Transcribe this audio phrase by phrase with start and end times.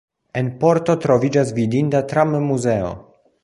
[0.39, 2.93] En Porto troviĝas vidinda tram-muzeo.